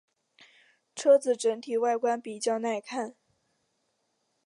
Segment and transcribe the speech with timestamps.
[0.95, 3.13] 车子整体外观比较耐看。